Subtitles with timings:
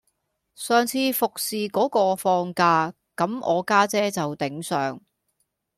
[0.55, 4.99] 上次服侍果個放假,咁我家姐就頂上